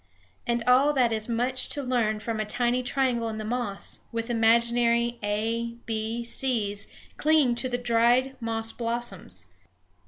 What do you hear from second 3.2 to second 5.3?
in the moss, with imaginary